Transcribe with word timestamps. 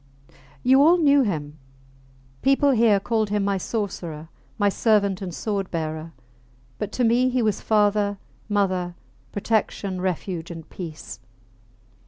You 0.63 0.81
all 0.81 0.97
knew 0.97 1.21
him. 1.21 1.59
People 2.41 2.71
here 2.71 2.99
called 2.99 3.29
him 3.29 3.45
my 3.45 3.59
sorcerer, 3.59 4.29
my 4.57 4.67
servant 4.67 5.21
and 5.21 5.31
sword 5.31 5.69
bearer; 5.69 6.11
but 6.79 6.91
to 6.93 7.03
me 7.03 7.29
he 7.29 7.43
was 7.43 7.61
father, 7.61 8.17
mother, 8.49 8.95
protection, 9.31 10.01
refuge 10.01 10.49
and 10.49 10.67
peace. 10.67 11.19